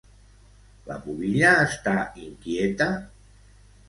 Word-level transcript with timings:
La 0.85 0.95
pubilla 1.03 1.51
està 1.65 1.93
inquieta? 2.29 2.89